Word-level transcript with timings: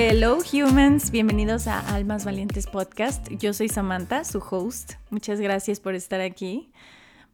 Hello 0.00 0.38
humans, 0.52 1.10
bienvenidos 1.10 1.66
a 1.66 1.80
Almas 1.92 2.24
Valientes 2.24 2.68
Podcast. 2.68 3.28
Yo 3.30 3.52
soy 3.52 3.68
Samantha, 3.68 4.22
su 4.22 4.38
host. 4.38 4.92
Muchas 5.10 5.40
gracias 5.40 5.80
por 5.80 5.96
estar 5.96 6.20
aquí. 6.20 6.70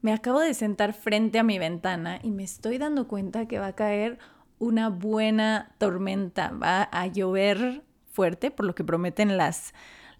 Me 0.00 0.14
acabo 0.14 0.40
de 0.40 0.54
sentar 0.54 0.94
frente 0.94 1.38
a 1.38 1.42
mi 1.42 1.58
ventana 1.58 2.20
y 2.22 2.30
me 2.30 2.42
estoy 2.42 2.78
dando 2.78 3.06
cuenta 3.06 3.46
que 3.46 3.58
va 3.58 3.66
a 3.66 3.74
caer 3.74 4.18
una 4.58 4.88
buena 4.88 5.74
tormenta. 5.76 6.52
Va 6.52 6.88
a 6.90 7.06
llover 7.06 7.82
fuerte, 8.10 8.50
por 8.50 8.64
lo 8.64 8.74
que 8.74 8.82
prometen 8.82 9.36
las 9.36 9.74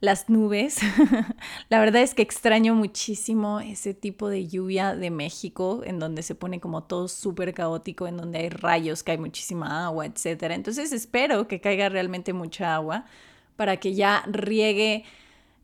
las 0.05 0.29
nubes. 0.29 0.79
la 1.69 1.81
verdad 1.81 2.03
es 2.03 2.15
que 2.15 2.23
extraño 2.23 2.75
muchísimo 2.75 3.61
ese 3.61 3.95
tipo 3.95 4.29
de 4.29 4.47
lluvia 4.47 4.95
de 4.95 5.11
México, 5.11 5.83
en 5.85 5.99
donde 5.99 6.23
se 6.23 6.35
pone 6.35 6.61
como 6.61 6.85
todo 6.85 7.09
súper 7.09 7.55
caótico, 7.55 8.07
en 8.07 8.17
donde 8.17 8.39
hay 8.39 8.49
rayos, 8.49 9.03
hay 9.07 9.19
muchísima 9.19 9.87
agua, 9.87 10.07
etc. 10.07 10.43
Entonces 10.51 10.93
espero 10.93 11.49
que 11.49 11.61
caiga 11.61 11.89
realmente 11.89 12.33
mucha 12.33 12.75
agua 12.75 13.07
para 13.57 13.79
que 13.79 13.95
ya 13.95 14.23
riegue 14.27 15.05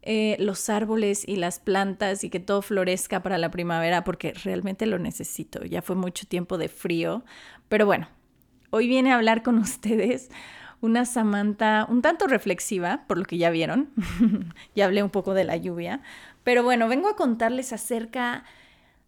eh, 0.02 0.36
los 0.38 0.70
árboles 0.70 1.28
y 1.28 1.36
las 1.36 1.58
plantas 1.58 2.24
y 2.24 2.30
que 2.30 2.40
todo 2.40 2.62
florezca 2.62 3.22
para 3.22 3.36
la 3.36 3.50
primavera, 3.50 4.02
porque 4.04 4.32
realmente 4.32 4.86
lo 4.86 4.98
necesito. 4.98 5.64
Ya 5.64 5.82
fue 5.82 5.96
mucho 5.96 6.26
tiempo 6.26 6.56
de 6.56 6.68
frío. 6.68 7.22
Pero 7.68 7.84
bueno, 7.84 8.08
hoy 8.70 8.88
viene 8.88 9.12
a 9.12 9.16
hablar 9.16 9.42
con 9.42 9.58
ustedes 9.58 10.30
una 10.80 11.04
Samantha 11.04 11.86
un 11.88 12.02
tanto 12.02 12.26
reflexiva, 12.26 13.04
por 13.06 13.18
lo 13.18 13.24
que 13.24 13.38
ya 13.38 13.50
vieron. 13.50 13.90
ya 14.74 14.86
hablé 14.86 15.02
un 15.02 15.10
poco 15.10 15.34
de 15.34 15.44
la 15.44 15.56
lluvia. 15.56 16.00
Pero 16.44 16.62
bueno, 16.62 16.88
vengo 16.88 17.08
a 17.08 17.16
contarles 17.16 17.72
acerca 17.72 18.44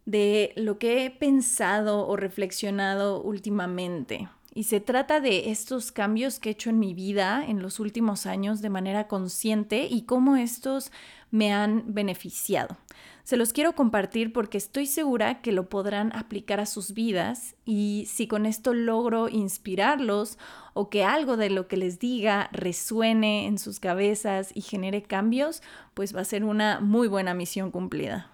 de 0.05 0.53
lo 0.55 0.77
que 0.77 1.05
he 1.05 1.11
pensado 1.11 2.07
o 2.07 2.15
reflexionado 2.15 3.21
últimamente. 3.21 4.29
Y 4.53 4.65
se 4.65 4.79
trata 4.79 5.19
de 5.19 5.49
estos 5.49 5.91
cambios 5.91 6.39
que 6.39 6.49
he 6.49 6.51
hecho 6.51 6.69
en 6.69 6.77
mi 6.77 6.93
vida 6.93 7.43
en 7.47 7.61
los 7.61 7.79
últimos 7.79 8.27
años 8.27 8.61
de 8.61 8.69
manera 8.69 9.07
consciente 9.07 9.87
y 9.89 10.03
cómo 10.03 10.35
estos 10.35 10.91
me 11.31 11.51
han 11.51 11.93
beneficiado. 11.93 12.77
Se 13.23 13.37
los 13.37 13.53
quiero 13.53 13.73
compartir 13.73 14.33
porque 14.33 14.57
estoy 14.57 14.85
segura 14.85 15.41
que 15.41 15.53
lo 15.53 15.69
podrán 15.69 16.13
aplicar 16.13 16.59
a 16.59 16.65
sus 16.65 16.93
vidas 16.93 17.55
y 17.63 18.05
si 18.09 18.27
con 18.27 18.45
esto 18.45 18.73
logro 18.73 19.29
inspirarlos 19.29 20.37
o 20.73 20.89
que 20.89 21.05
algo 21.05 21.37
de 21.37 21.49
lo 21.49 21.69
que 21.69 21.77
les 21.77 21.99
diga 21.99 22.49
resuene 22.51 23.47
en 23.47 23.57
sus 23.59 23.79
cabezas 23.79 24.51
y 24.53 24.59
genere 24.59 25.03
cambios, 25.03 25.61
pues 25.93 26.13
va 26.13 26.19
a 26.19 26.25
ser 26.25 26.43
una 26.43 26.81
muy 26.81 27.07
buena 27.07 27.33
misión 27.33 27.71
cumplida. 27.71 28.29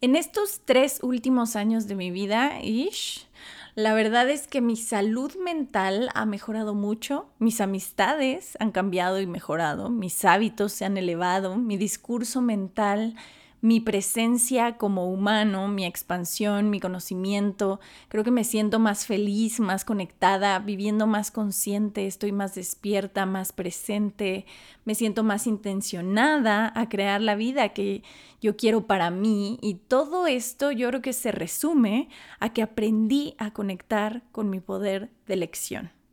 En 0.00 0.14
estos 0.14 0.60
tres 0.64 1.00
últimos 1.02 1.56
años 1.56 1.88
de 1.88 1.96
mi 1.96 2.12
vida, 2.12 2.60
ish, 2.62 3.26
la 3.74 3.94
verdad 3.94 4.30
es 4.30 4.46
que 4.46 4.60
mi 4.60 4.76
salud 4.76 5.34
mental 5.42 6.10
ha 6.14 6.24
mejorado 6.24 6.74
mucho, 6.74 7.26
mis 7.40 7.60
amistades 7.60 8.56
han 8.60 8.70
cambiado 8.70 9.20
y 9.20 9.26
mejorado, 9.26 9.90
mis 9.90 10.24
hábitos 10.24 10.72
se 10.72 10.84
han 10.84 10.98
elevado, 10.98 11.56
mi 11.56 11.76
discurso 11.76 12.42
mental 12.42 13.16
mi 13.64 13.80
presencia 13.80 14.76
como 14.76 15.10
humano, 15.10 15.68
mi 15.68 15.86
expansión, 15.86 16.68
mi 16.68 16.80
conocimiento. 16.80 17.80
Creo 18.08 18.22
que 18.22 18.30
me 18.30 18.44
siento 18.44 18.78
más 18.78 19.06
feliz, 19.06 19.58
más 19.58 19.86
conectada, 19.86 20.58
viviendo 20.58 21.06
más 21.06 21.30
consciente, 21.30 22.06
estoy 22.06 22.30
más 22.30 22.54
despierta, 22.54 23.24
más 23.24 23.52
presente, 23.52 24.44
me 24.84 24.94
siento 24.94 25.24
más 25.24 25.46
intencionada 25.46 26.74
a 26.78 26.90
crear 26.90 27.22
la 27.22 27.36
vida 27.36 27.70
que 27.70 28.02
yo 28.42 28.54
quiero 28.54 28.86
para 28.86 29.10
mí 29.10 29.58
y 29.62 29.76
todo 29.76 30.26
esto 30.26 30.70
yo 30.70 30.88
creo 30.88 31.00
que 31.00 31.14
se 31.14 31.32
resume 31.32 32.10
a 32.40 32.52
que 32.52 32.60
aprendí 32.60 33.34
a 33.38 33.52
conectar 33.54 34.24
con 34.30 34.50
mi 34.50 34.60
poder 34.60 35.08
de 35.26 35.32
elección. 35.32 36.03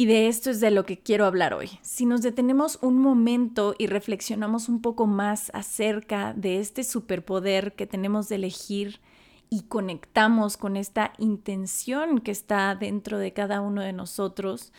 Y 0.00 0.06
de 0.06 0.28
esto 0.28 0.50
es 0.50 0.60
de 0.60 0.70
lo 0.70 0.86
que 0.86 1.00
quiero 1.00 1.26
hablar 1.26 1.54
hoy. 1.54 1.70
Si 1.82 2.06
nos 2.06 2.22
detenemos 2.22 2.78
un 2.82 2.98
momento 2.98 3.74
y 3.78 3.88
reflexionamos 3.88 4.68
un 4.68 4.80
poco 4.80 5.08
más 5.08 5.50
acerca 5.54 6.34
de 6.34 6.60
este 6.60 6.84
superpoder 6.84 7.74
que 7.74 7.84
tenemos 7.88 8.28
de 8.28 8.36
elegir 8.36 9.00
y 9.50 9.62
conectamos 9.62 10.56
con 10.56 10.76
esta 10.76 11.14
intención 11.18 12.20
que 12.20 12.30
está 12.30 12.76
dentro 12.76 13.18
de 13.18 13.32
cada 13.32 13.60
uno 13.60 13.82
de 13.82 13.92
nosotros, 13.92 14.72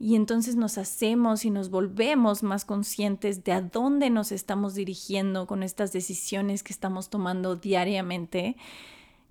y 0.00 0.14
entonces 0.14 0.56
nos 0.56 0.78
hacemos 0.78 1.44
y 1.44 1.50
nos 1.50 1.68
volvemos 1.68 2.42
más 2.42 2.64
conscientes 2.64 3.44
de 3.44 3.52
a 3.52 3.60
dónde 3.60 4.08
nos 4.08 4.32
estamos 4.32 4.74
dirigiendo 4.74 5.46
con 5.46 5.62
estas 5.62 5.92
decisiones 5.92 6.62
que 6.62 6.72
estamos 6.72 7.10
tomando 7.10 7.54
diariamente, 7.54 8.56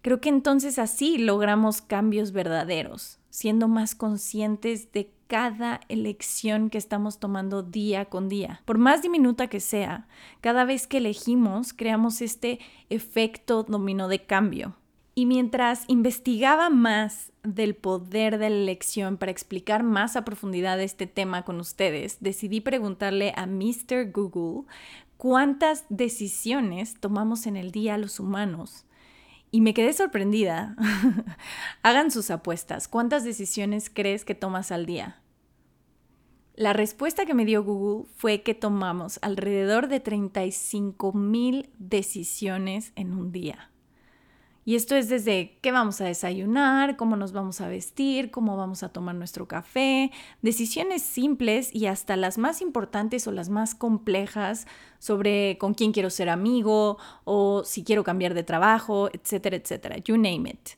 creo 0.03 0.21
que 0.21 0.29
entonces 0.29 0.77
así 0.77 1.17
logramos 1.17 1.81
cambios 1.81 2.33
verdaderos, 2.33 3.17
siendo 3.31 3.67
más 3.67 3.95
conscientes 3.95 4.91
de 4.91 5.09
cada 5.33 5.81
elección 5.89 6.69
que 6.69 6.77
estamos 6.77 7.17
tomando 7.17 7.63
día 7.63 8.05
con 8.05 8.29
día. 8.29 8.61
Por 8.65 8.77
más 8.77 9.01
diminuta 9.01 9.47
que 9.47 9.59
sea, 9.59 10.07
cada 10.41 10.63
vez 10.63 10.85
que 10.85 10.97
elegimos 10.97 11.73
creamos 11.73 12.21
este 12.21 12.59
efecto 12.91 13.63
dominó 13.63 14.07
de 14.09 14.27
cambio. 14.27 14.75
Y 15.15 15.25
mientras 15.25 15.85
investigaba 15.87 16.69
más 16.69 17.31
del 17.41 17.73
poder 17.73 18.37
de 18.37 18.51
la 18.51 18.57
elección 18.57 19.17
para 19.17 19.31
explicar 19.31 19.81
más 19.81 20.15
a 20.15 20.23
profundidad 20.23 20.79
este 20.79 21.07
tema 21.07 21.41
con 21.41 21.59
ustedes, 21.59 22.17
decidí 22.19 22.61
preguntarle 22.61 23.33
a 23.35 23.47
Mr. 23.47 24.11
Google 24.13 24.67
cuántas 25.17 25.85
decisiones 25.89 26.99
tomamos 26.99 27.47
en 27.47 27.57
el 27.57 27.71
día 27.71 27.97
los 27.97 28.19
humanos 28.19 28.85
y 29.49 29.61
me 29.61 29.73
quedé 29.73 29.93
sorprendida. 29.93 30.75
Hagan 31.81 32.11
sus 32.11 32.29
apuestas. 32.29 32.87
¿Cuántas 32.87 33.23
decisiones 33.23 33.89
crees 33.91 34.25
que 34.25 34.35
tomas 34.35 34.71
al 34.71 34.85
día? 34.85 35.22
La 36.55 36.71
respuesta 36.71 37.25
que 37.25 37.33
me 37.33 37.45
dio 37.45 37.63
Google 37.63 38.07
fue 38.15 38.43
que 38.43 38.53
tomamos 38.53 39.17
alrededor 39.23 39.87
de 39.87 39.99
35 39.99 41.11
mil 41.13 41.69
decisiones 41.79 42.93
en 42.95 43.13
un 43.13 43.31
día. 43.31 43.71
Y 44.63 44.75
esto 44.75 44.95
es 44.95 45.09
desde 45.09 45.57
qué 45.61 45.71
vamos 45.71 45.99
a 45.99 46.05
desayunar, 46.05 46.95
cómo 46.95 47.15
nos 47.17 47.33
vamos 47.33 47.59
a 47.59 47.67
vestir, 47.67 48.29
cómo 48.29 48.55
vamos 48.55 48.83
a 48.83 48.89
tomar 48.89 49.15
nuestro 49.15 49.47
café, 49.47 50.11
decisiones 50.41 51.01
simples 51.01 51.73
y 51.73 51.87
hasta 51.87 52.15
las 52.15 52.37
más 52.37 52.61
importantes 52.61 53.27
o 53.27 53.31
las 53.31 53.49
más 53.49 53.73
complejas 53.73 54.67
sobre 54.99 55.57
con 55.57 55.73
quién 55.73 55.91
quiero 55.91 56.11
ser 56.11 56.29
amigo 56.29 56.97
o 57.25 57.63
si 57.65 57.83
quiero 57.83 58.03
cambiar 58.03 58.35
de 58.35 58.43
trabajo, 58.43 59.09
etcétera, 59.11 59.57
etcétera. 59.57 59.97
You 59.97 60.17
name 60.17 60.51
it. 60.51 60.69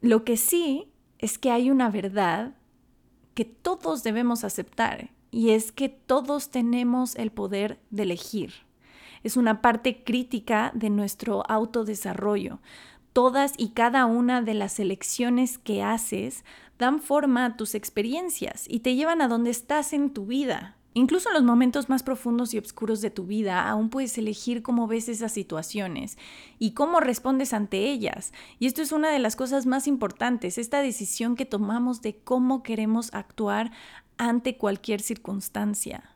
Lo 0.00 0.24
que 0.24 0.38
sí 0.38 0.88
es 1.18 1.38
que 1.38 1.50
hay 1.50 1.70
una 1.70 1.90
verdad 1.90 2.54
que 3.40 3.44
todos 3.46 4.02
debemos 4.02 4.44
aceptar 4.44 5.10
y 5.30 5.50
es 5.50 5.72
que 5.72 5.88
todos 5.88 6.50
tenemos 6.50 7.16
el 7.16 7.30
poder 7.30 7.80
de 7.90 8.02
elegir 8.02 8.52
es 9.22 9.36
una 9.36 9.60
parte 9.60 10.02
crítica 10.02 10.72
de 10.74 10.90
nuestro 10.90 11.42
autodesarrollo. 11.48 12.60
Todas 13.12 13.54
y 13.56 13.70
cada 13.70 14.06
una 14.06 14.40
de 14.40 14.54
las 14.54 14.78
elecciones 14.78 15.58
que 15.58 15.82
haces 15.82 16.44
dan 16.78 17.00
forma 17.00 17.44
a 17.44 17.56
tus 17.56 17.74
experiencias 17.74 18.64
y 18.68 18.80
te 18.80 18.94
llevan 18.94 19.20
a 19.20 19.28
donde 19.28 19.50
estás 19.50 19.92
en 19.92 20.10
tu 20.10 20.26
vida. 20.26 20.76
Incluso 20.92 21.28
en 21.28 21.34
los 21.34 21.44
momentos 21.44 21.88
más 21.88 22.02
profundos 22.02 22.52
y 22.52 22.58
oscuros 22.58 23.00
de 23.00 23.10
tu 23.10 23.24
vida, 23.24 23.68
aún 23.68 23.90
puedes 23.90 24.18
elegir 24.18 24.62
cómo 24.62 24.88
ves 24.88 25.08
esas 25.08 25.32
situaciones 25.32 26.18
y 26.58 26.72
cómo 26.72 26.98
respondes 26.98 27.52
ante 27.52 27.90
ellas. 27.90 28.32
Y 28.58 28.66
esto 28.66 28.82
es 28.82 28.90
una 28.90 29.10
de 29.10 29.20
las 29.20 29.36
cosas 29.36 29.66
más 29.66 29.86
importantes, 29.86 30.58
esta 30.58 30.82
decisión 30.82 31.36
que 31.36 31.46
tomamos 31.46 32.02
de 32.02 32.16
cómo 32.16 32.64
queremos 32.64 33.14
actuar 33.14 33.70
ante 34.18 34.56
cualquier 34.56 35.00
circunstancia 35.00 36.10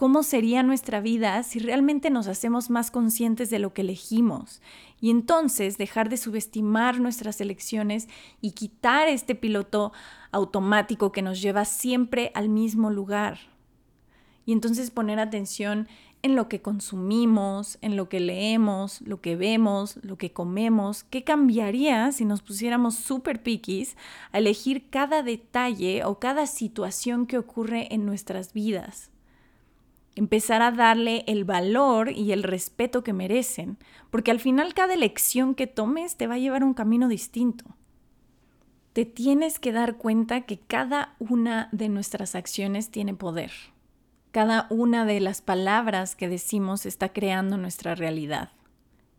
cómo 0.00 0.22
sería 0.22 0.62
nuestra 0.62 1.02
vida 1.02 1.42
si 1.42 1.58
realmente 1.58 2.08
nos 2.08 2.26
hacemos 2.26 2.70
más 2.70 2.90
conscientes 2.90 3.50
de 3.50 3.58
lo 3.58 3.74
que 3.74 3.82
elegimos 3.82 4.62
y 4.98 5.10
entonces 5.10 5.76
dejar 5.76 6.08
de 6.08 6.16
subestimar 6.16 7.00
nuestras 7.00 7.38
elecciones 7.42 8.08
y 8.40 8.52
quitar 8.52 9.08
este 9.08 9.34
piloto 9.34 9.92
automático 10.32 11.12
que 11.12 11.20
nos 11.20 11.42
lleva 11.42 11.66
siempre 11.66 12.32
al 12.34 12.48
mismo 12.48 12.88
lugar. 12.88 13.40
Y 14.46 14.52
entonces 14.52 14.90
poner 14.90 15.18
atención 15.18 15.86
en 16.22 16.34
lo 16.34 16.48
que 16.48 16.62
consumimos, 16.62 17.76
en 17.82 17.98
lo 17.98 18.08
que 18.08 18.20
leemos, 18.20 19.02
lo 19.02 19.20
que 19.20 19.36
vemos, 19.36 19.98
lo 20.00 20.16
que 20.16 20.32
comemos. 20.32 21.04
¿Qué 21.04 21.24
cambiaría 21.24 22.10
si 22.12 22.24
nos 22.24 22.40
pusiéramos 22.40 22.94
súper 22.94 23.42
piquis 23.42 23.98
a 24.32 24.38
elegir 24.38 24.88
cada 24.88 25.22
detalle 25.22 26.04
o 26.06 26.18
cada 26.18 26.46
situación 26.46 27.26
que 27.26 27.36
ocurre 27.36 27.94
en 27.94 28.06
nuestras 28.06 28.54
vidas? 28.54 29.10
Empezar 30.20 30.60
a 30.60 30.70
darle 30.70 31.24
el 31.26 31.46
valor 31.46 32.10
y 32.10 32.32
el 32.32 32.42
respeto 32.42 33.02
que 33.02 33.14
merecen, 33.14 33.78
porque 34.10 34.30
al 34.30 34.38
final 34.38 34.74
cada 34.74 34.92
elección 34.92 35.54
que 35.54 35.66
tomes 35.66 36.18
te 36.18 36.26
va 36.26 36.34
a 36.34 36.38
llevar 36.38 36.60
a 36.60 36.66
un 36.66 36.74
camino 36.74 37.08
distinto. 37.08 37.64
Te 38.92 39.06
tienes 39.06 39.58
que 39.58 39.72
dar 39.72 39.96
cuenta 39.96 40.42
que 40.42 40.58
cada 40.58 41.14
una 41.18 41.70
de 41.72 41.88
nuestras 41.88 42.34
acciones 42.34 42.90
tiene 42.90 43.14
poder. 43.14 43.50
Cada 44.30 44.66
una 44.68 45.06
de 45.06 45.20
las 45.20 45.40
palabras 45.40 46.16
que 46.16 46.28
decimos 46.28 46.84
está 46.84 47.14
creando 47.14 47.56
nuestra 47.56 47.94
realidad. 47.94 48.50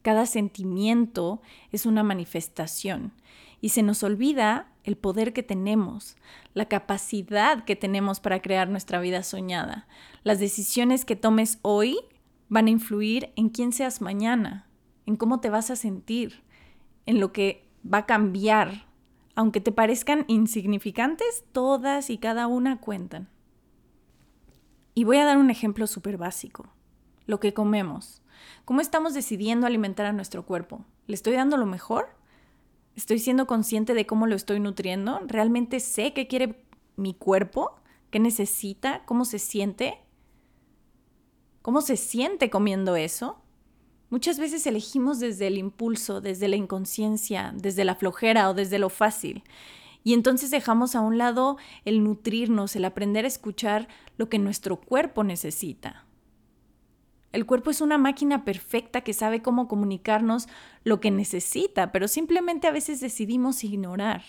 Cada 0.01 0.25
sentimiento 0.25 1.41
es 1.71 1.85
una 1.85 2.03
manifestación 2.03 3.13
y 3.61 3.69
se 3.69 3.83
nos 3.83 4.03
olvida 4.03 4.67
el 4.83 4.97
poder 4.97 5.33
que 5.33 5.43
tenemos, 5.43 6.15
la 6.53 6.65
capacidad 6.65 7.63
que 7.63 7.75
tenemos 7.75 8.19
para 8.19 8.41
crear 8.41 8.67
nuestra 8.67 8.99
vida 8.99 9.21
soñada. 9.21 9.87
Las 10.23 10.39
decisiones 10.39 11.05
que 11.05 11.15
tomes 11.15 11.59
hoy 11.61 11.97
van 12.49 12.67
a 12.67 12.71
influir 12.71 13.31
en 13.35 13.49
quién 13.49 13.71
seas 13.71 14.01
mañana, 14.01 14.67
en 15.05 15.15
cómo 15.15 15.39
te 15.39 15.49
vas 15.49 15.69
a 15.69 15.75
sentir, 15.75 16.43
en 17.05 17.19
lo 17.19 17.31
que 17.31 17.67
va 17.91 17.99
a 17.99 18.05
cambiar. 18.05 18.87
Aunque 19.35 19.61
te 19.61 19.71
parezcan 19.71 20.25
insignificantes, 20.27 21.45
todas 21.51 22.09
y 22.09 22.17
cada 22.17 22.47
una 22.47 22.81
cuentan. 22.81 23.29
Y 24.93 25.03
voy 25.03 25.17
a 25.17 25.25
dar 25.25 25.37
un 25.37 25.49
ejemplo 25.49 25.87
súper 25.87 26.17
básico. 26.17 26.67
Lo 27.25 27.39
que 27.39 27.53
comemos. 27.53 28.20
¿Cómo 28.65 28.81
estamos 28.81 29.13
decidiendo 29.13 29.67
alimentar 29.67 30.05
a 30.05 30.13
nuestro 30.13 30.45
cuerpo? 30.45 30.85
¿Le 31.07 31.15
estoy 31.15 31.33
dando 31.33 31.57
lo 31.57 31.65
mejor? 31.65 32.09
¿Estoy 32.95 33.19
siendo 33.19 33.47
consciente 33.47 33.93
de 33.93 34.05
cómo 34.05 34.27
lo 34.27 34.35
estoy 34.35 34.59
nutriendo? 34.59 35.19
¿Realmente 35.25 35.79
sé 35.79 36.13
qué 36.13 36.27
quiere 36.27 36.63
mi 36.95 37.13
cuerpo? 37.13 37.75
¿Qué 38.09 38.19
necesita? 38.19 39.03
¿Cómo 39.05 39.25
se 39.25 39.39
siente? 39.39 39.99
¿Cómo 41.61 41.81
se 41.81 41.95
siente 41.95 42.49
comiendo 42.49 42.95
eso? 42.95 43.37
Muchas 44.09 44.39
veces 44.39 44.67
elegimos 44.67 45.19
desde 45.19 45.47
el 45.47 45.57
impulso, 45.57 46.19
desde 46.19 46.49
la 46.49 46.57
inconsciencia, 46.57 47.53
desde 47.55 47.85
la 47.85 47.95
flojera 47.95 48.49
o 48.49 48.53
desde 48.53 48.77
lo 48.77 48.89
fácil. 48.89 49.43
Y 50.03 50.13
entonces 50.13 50.51
dejamos 50.51 50.95
a 50.95 51.01
un 51.01 51.17
lado 51.17 51.57
el 51.85 52.03
nutrirnos, 52.03 52.75
el 52.75 52.85
aprender 52.85 53.23
a 53.23 53.29
escuchar 53.29 53.87
lo 54.17 54.27
que 54.27 54.39
nuestro 54.39 54.81
cuerpo 54.81 55.23
necesita. 55.23 56.05
El 57.31 57.45
cuerpo 57.45 57.69
es 57.69 57.81
una 57.81 57.97
máquina 57.97 58.43
perfecta 58.43 59.01
que 59.01 59.13
sabe 59.13 59.41
cómo 59.41 59.67
comunicarnos 59.67 60.47
lo 60.83 60.99
que 60.99 61.11
necesita, 61.11 61.91
pero 61.91 62.07
simplemente 62.07 62.67
a 62.67 62.71
veces 62.71 62.99
decidimos 62.99 63.63
ignorar. 63.63 64.23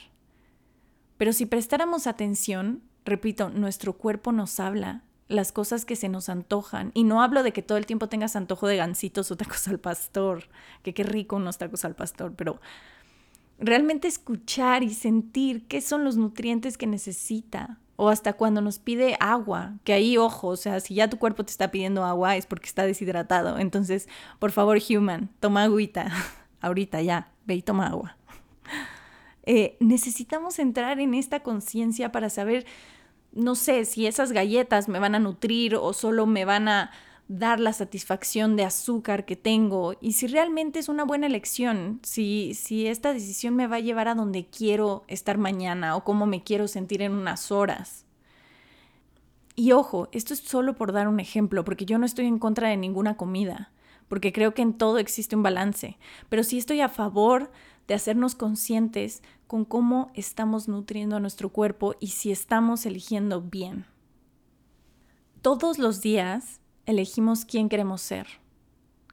Pero 1.16 1.32
si 1.32 1.46
prestáramos 1.46 2.06
atención, 2.06 2.82
repito, 3.04 3.50
nuestro 3.50 3.94
cuerpo 3.94 4.32
nos 4.32 4.60
habla 4.60 5.02
las 5.28 5.50
cosas 5.50 5.84
que 5.84 5.96
se 5.96 6.08
nos 6.08 6.28
antojan. 6.28 6.92
Y 6.94 7.04
no 7.04 7.22
hablo 7.22 7.42
de 7.42 7.52
que 7.52 7.62
todo 7.62 7.78
el 7.78 7.86
tiempo 7.86 8.08
tengas 8.08 8.36
antojo 8.36 8.66
de 8.66 8.76
gansitos 8.76 9.30
o 9.30 9.36
tacos 9.36 9.66
al 9.68 9.80
pastor, 9.80 10.44
que 10.82 10.94
qué 10.94 11.02
rico 11.02 11.36
unos 11.36 11.58
tacos 11.58 11.84
al 11.84 11.94
pastor, 11.94 12.34
pero 12.36 12.60
realmente 13.58 14.08
escuchar 14.08 14.82
y 14.82 14.90
sentir 14.90 15.66
qué 15.66 15.80
son 15.80 16.04
los 16.04 16.16
nutrientes 16.16 16.76
que 16.76 16.86
necesita. 16.86 17.78
O 17.96 18.08
hasta 18.08 18.32
cuando 18.32 18.60
nos 18.60 18.78
pide 18.78 19.16
agua, 19.20 19.74
que 19.84 19.92
ahí, 19.92 20.16
ojo, 20.16 20.48
o 20.48 20.56
sea, 20.56 20.80
si 20.80 20.94
ya 20.94 21.08
tu 21.08 21.18
cuerpo 21.18 21.44
te 21.44 21.52
está 21.52 21.70
pidiendo 21.70 22.04
agua 22.04 22.36
es 22.36 22.46
porque 22.46 22.66
está 22.66 22.84
deshidratado. 22.84 23.58
Entonces, 23.58 24.08
por 24.38 24.50
favor, 24.50 24.78
human, 24.88 25.30
toma 25.40 25.64
agüita. 25.64 26.10
Ahorita 26.60 27.00
ya, 27.02 27.32
ve 27.44 27.56
y 27.56 27.62
toma 27.62 27.88
agua. 27.88 28.16
Eh, 29.44 29.76
necesitamos 29.80 30.58
entrar 30.58 31.00
en 31.00 31.14
esta 31.14 31.40
conciencia 31.40 32.12
para 32.12 32.30
saber, 32.30 32.64
no 33.32 33.54
sé, 33.54 33.84
si 33.84 34.06
esas 34.06 34.32
galletas 34.32 34.88
me 34.88 34.98
van 34.98 35.14
a 35.14 35.18
nutrir 35.18 35.74
o 35.74 35.92
solo 35.92 36.26
me 36.26 36.44
van 36.44 36.68
a 36.68 36.90
dar 37.38 37.60
la 37.60 37.72
satisfacción 37.72 38.56
de 38.56 38.64
azúcar 38.64 39.24
que 39.24 39.36
tengo 39.36 39.94
y 40.02 40.12
si 40.12 40.26
realmente 40.26 40.78
es 40.78 40.90
una 40.90 41.04
buena 41.04 41.26
elección, 41.26 41.98
si, 42.02 42.52
si 42.52 42.86
esta 42.86 43.14
decisión 43.14 43.56
me 43.56 43.66
va 43.66 43.76
a 43.76 43.80
llevar 43.80 44.08
a 44.08 44.14
donde 44.14 44.46
quiero 44.46 45.04
estar 45.08 45.38
mañana 45.38 45.96
o 45.96 46.04
cómo 46.04 46.26
me 46.26 46.42
quiero 46.42 46.68
sentir 46.68 47.00
en 47.00 47.12
unas 47.12 47.50
horas. 47.50 48.04
Y 49.54 49.72
ojo, 49.72 50.08
esto 50.12 50.34
es 50.34 50.40
solo 50.40 50.74
por 50.74 50.92
dar 50.92 51.08
un 51.08 51.20
ejemplo, 51.20 51.64
porque 51.64 51.86
yo 51.86 51.98
no 51.98 52.04
estoy 52.04 52.26
en 52.26 52.38
contra 52.38 52.68
de 52.68 52.76
ninguna 52.76 53.16
comida, 53.16 53.72
porque 54.08 54.32
creo 54.32 54.52
que 54.52 54.62
en 54.62 54.74
todo 54.74 54.98
existe 54.98 55.34
un 55.34 55.42
balance, 55.42 55.98
pero 56.28 56.44
sí 56.44 56.58
estoy 56.58 56.82
a 56.82 56.90
favor 56.90 57.50
de 57.88 57.94
hacernos 57.94 58.34
conscientes 58.34 59.22
con 59.46 59.64
cómo 59.64 60.10
estamos 60.14 60.68
nutriendo 60.68 61.16
a 61.16 61.20
nuestro 61.20 61.48
cuerpo 61.48 61.94
y 61.98 62.08
si 62.08 62.30
estamos 62.30 62.84
eligiendo 62.84 63.40
bien. 63.40 63.86
Todos 65.40 65.78
los 65.78 66.02
días 66.02 66.61
elegimos 66.86 67.44
quién 67.44 67.68
queremos 67.68 68.00
ser, 68.00 68.26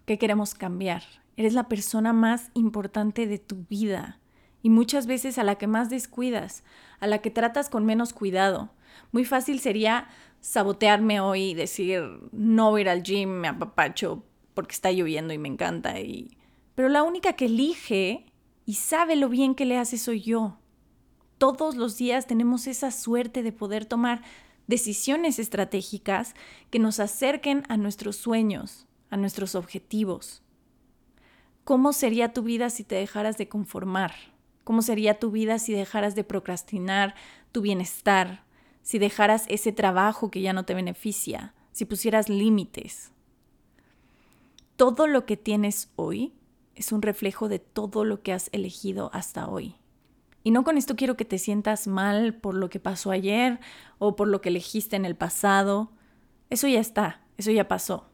qué 0.05 0.17
queremos 0.17 0.55
cambiar. 0.55 1.03
Eres 1.37 1.53
la 1.53 1.69
persona 1.69 2.13
más 2.13 2.51
importante 2.53 3.27
de 3.27 3.39
tu 3.39 3.65
vida 3.69 4.19
y 4.61 4.69
muchas 4.69 5.07
veces 5.07 5.37
a 5.37 5.43
la 5.43 5.55
que 5.55 5.67
más 5.67 5.89
descuidas, 5.89 6.63
a 6.99 7.07
la 7.07 7.19
que 7.19 7.31
tratas 7.31 7.69
con 7.69 7.85
menos 7.85 8.13
cuidado. 8.13 8.71
Muy 9.11 9.25
fácil 9.25 9.59
sería 9.59 10.07
sabotearme 10.41 11.21
hoy 11.21 11.51
y 11.51 11.53
decir, 11.53 12.03
no 12.31 12.77
ir 12.77 12.89
al 12.89 13.03
gym, 13.03 13.29
me 13.29 13.47
apapacho 13.47 14.23
porque 14.53 14.73
está 14.73 14.91
lloviendo 14.91 15.33
y 15.33 15.37
me 15.37 15.47
encanta. 15.47 15.99
Y... 15.99 16.37
Pero 16.75 16.89
la 16.89 17.03
única 17.03 17.33
que 17.33 17.45
elige 17.45 18.25
y 18.65 18.73
sabe 18.73 19.15
lo 19.15 19.29
bien 19.29 19.55
que 19.55 19.65
le 19.65 19.77
hace 19.77 19.97
soy 19.97 20.21
yo. 20.21 20.57
Todos 21.37 21.75
los 21.75 21.97
días 21.97 22.27
tenemos 22.27 22.67
esa 22.67 22.91
suerte 22.91 23.41
de 23.43 23.51
poder 23.51 23.85
tomar 23.85 24.21
decisiones 24.69 25.39
estratégicas 25.39 26.35
que 26.69 26.77
nos 26.77 26.99
acerquen 26.99 27.63
a 27.69 27.75
nuestros 27.75 28.17
sueños, 28.17 28.85
a 29.09 29.17
nuestros 29.17 29.55
objetivos. 29.55 30.43
¿Cómo 31.63 31.91
sería 31.91 32.33
tu 32.33 32.43
vida 32.43 32.69
si 32.69 32.83
te 32.83 32.93
dejaras 32.93 33.39
de 33.39 33.49
conformar? 33.49 34.13
¿Cómo 34.63 34.83
sería 34.83 35.17
tu 35.17 35.31
vida 35.31 35.57
si 35.57 35.73
dejaras 35.73 36.13
de 36.13 36.23
procrastinar 36.23 37.15
tu 37.51 37.61
bienestar? 37.61 38.43
Si 38.83 38.99
dejaras 38.99 39.45
ese 39.47 39.71
trabajo 39.71 40.29
que 40.29 40.41
ya 40.41 40.53
no 40.53 40.65
te 40.65 40.75
beneficia? 40.75 41.55
Si 41.71 41.85
pusieras 41.85 42.29
límites? 42.29 43.11
Todo 44.75 45.07
lo 45.07 45.25
que 45.25 45.35
tienes 45.35 45.89
hoy 45.95 46.31
es 46.75 46.91
un 46.91 47.01
reflejo 47.01 47.49
de 47.49 47.57
todo 47.57 48.05
lo 48.05 48.21
que 48.21 48.33
has 48.33 48.49
elegido 48.53 49.09
hasta 49.13 49.49
hoy. 49.49 49.78
Y 50.43 50.51
no 50.51 50.63
con 50.63 50.77
esto 50.77 50.95
quiero 50.95 51.17
que 51.17 51.25
te 51.25 51.37
sientas 51.37 51.87
mal 51.87 52.33
por 52.33 52.55
lo 52.55 52.69
que 52.69 52.79
pasó 52.79 53.11
ayer 53.11 53.59
o 53.97 54.15
por 54.15 54.27
lo 54.27 54.41
que 54.41 54.49
elegiste 54.49 54.95
en 54.95 55.05
el 55.05 55.15
pasado. 55.15 55.91
Eso 56.49 56.67
ya 56.67 56.79
está, 56.79 57.21
eso 57.37 57.51
ya 57.51 57.67
pasó. 57.67 58.09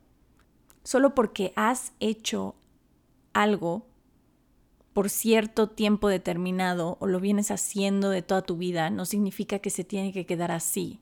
Solo 0.83 1.15
porque 1.15 1.53
has 1.55 1.93
hecho 1.99 2.55
algo 3.33 3.87
por 4.95 5.09
cierto 5.09 5.67
tiempo 5.67 6.07
determinado 6.07 6.97
o 7.01 7.07
lo 7.07 7.19
vienes 7.19 7.51
haciendo 7.51 8.09
de 8.09 8.21
toda 8.21 8.43
tu 8.43 8.55
vida, 8.55 8.89
no 8.89 9.03
significa 9.03 9.59
que 9.59 9.69
se 9.69 9.83
tiene 9.83 10.13
que 10.13 10.25
quedar 10.25 10.51
así. 10.51 11.01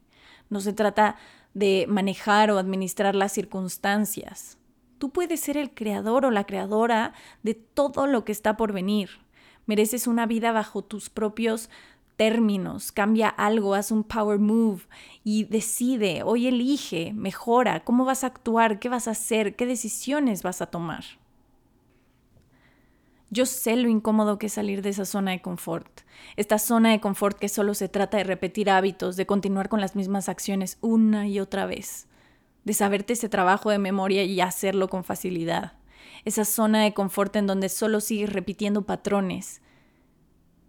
No 0.50 0.62
se 0.62 0.74
trata 0.74 1.16
de 1.54 1.86
manejar 1.88 2.50
o 2.50 2.58
administrar 2.58 3.14
las 3.14 3.34
circunstancias. 3.34 4.58
Tú 4.98 5.12
puedes 5.12 5.42
ser 5.42 5.58
el 5.58 5.76
creador 5.76 6.26
o 6.26 6.32
la 6.32 6.46
creadora 6.46 7.14
de 7.44 7.54
todo 7.54 8.08
lo 8.08 8.26
que 8.26 8.32
está 8.32 8.58
por 8.58 8.74
venir. 8.74 9.23
Mereces 9.66 10.08
una 10.08 10.26
vida 10.26 10.52
bajo 10.52 10.82
tus 10.82 11.10
propios 11.10 11.70
términos, 12.16 12.92
cambia 12.92 13.30
algo, 13.30 13.74
haz 13.74 13.92
un 13.92 14.04
power 14.04 14.40
move 14.40 14.84
y 15.24 15.46
decide, 15.46 16.24
hoy 16.24 16.48
elige, 16.48 17.14
mejora, 17.14 17.84
cómo 17.84 18.06
vas 18.06 18.24
a 18.24 18.28
actuar, 18.28 18.80
qué 18.80 18.90
vas 18.90 19.08
a 19.08 19.12
hacer, 19.12 19.56
qué 19.56 19.66
decisiones 19.66 20.44
vas 20.44 20.62
a 20.62 20.68
tomar. 20.68 21.04
Yo 23.30 23.48
sé 23.48 23.76
lo 23.76 23.90
incómodo 23.90 24.38
que 24.38 24.46
es 24.46 24.54
salir 24.54 24.84
de 24.84 24.90
esa 24.90 25.06
zona 25.06 25.32
de 25.32 25.42
confort, 25.42 26.02
esta 26.36 26.60
zona 26.60 26.92
de 26.92 27.02
confort 27.02 27.40
que 27.40 27.50
solo 27.50 27.74
se 27.74 27.90
trata 27.90 28.18
de 28.18 28.26
repetir 28.26 28.70
hábitos, 28.70 29.16
de 29.16 29.26
continuar 29.26 29.70
con 29.70 29.82
las 29.82 29.96
mismas 29.96 30.30
acciones 30.30 30.78
una 30.82 31.28
y 31.28 31.40
otra 31.40 31.66
vez, 31.66 32.08
de 32.64 32.74
saberte 32.74 33.14
ese 33.14 33.30
trabajo 33.30 33.72
de 33.72 33.80
memoria 33.80 34.24
y 34.24 34.40
hacerlo 34.40 34.88
con 34.88 35.04
facilidad 35.04 35.74
esa 36.26 36.46
zona 36.46 36.84
de 36.84 36.94
confort 36.94 37.36
en 37.36 37.48
donde 37.48 37.70
solo 37.70 38.00
sigues 38.00 38.32
repitiendo 38.32 38.84
patrones. 38.84 39.62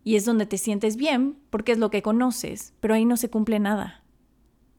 Y 0.03 0.17
es 0.17 0.25
donde 0.25 0.47
te 0.47 0.59
sientes 0.59 0.97
bien 0.97 1.39
porque 1.51 1.73
es 1.73 1.79
lo 1.79 1.91
que 1.91 2.03
conoces, 2.03 2.75
pero 2.81 2.95
ahí 2.95 3.05
no 3.05 3.17
se 3.17 3.31
cumple 3.31 3.59
nada. 3.59 4.03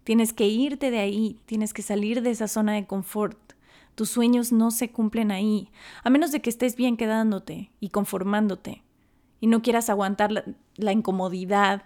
Tienes 0.03 0.34
que 0.34 0.48
irte 0.48 0.91
de 0.91 1.00
ahí, 1.00 1.39
tienes 1.46 1.74
que 1.74 1.82
salir 1.82 2.22
de 2.22 2.32
esa 2.32 2.48
zona 2.48 2.74
de 2.74 2.86
confort. 2.86 3.53
Tus 3.96 4.10
sueños 4.10 4.51
no 4.51 4.72
se 4.72 4.91
cumplen 4.91 5.32
ahí, 5.32 5.72
a 6.03 6.10
menos 6.10 6.32
de 6.32 6.41
que 6.41 6.50
estés 6.50 6.75
bien 6.75 6.98
quedándote 6.98 7.72
y 7.79 7.89
conformándote 7.89 8.84
y 9.39 9.48
no 9.48 9.62
quieras 9.62 9.89
aguantar 9.89 10.32
la, 10.32 10.44
la 10.75 10.91
incomodidad 10.91 11.84